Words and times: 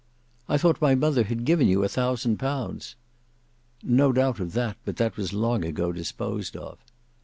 "I 0.49 0.57
thought 0.57 0.81
my 0.81 0.95
mother 0.95 1.23
had 1.25 1.45
given 1.45 1.67
you 1.67 1.83
a 1.83 1.87
thousand 1.87 2.37
pounds." 2.39 2.95
"No 3.83 4.11
doubt 4.11 4.39
of 4.39 4.53
that, 4.53 4.77
but 4.83 4.95
that 4.97 5.15
was 5.15 5.31
long 5.31 5.63
ago 5.63 5.91
disposed 5.91 6.57
of." 6.57 6.79